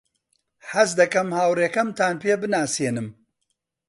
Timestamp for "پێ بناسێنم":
2.21-3.07